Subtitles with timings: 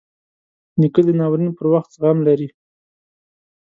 [0.79, 2.47] نیکه د ناورین پر وخت زغم لري.